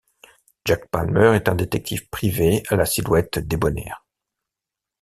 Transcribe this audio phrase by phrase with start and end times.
[0.65, 4.03] Jack Palmer est un détective privé à la silhouette débonnaire.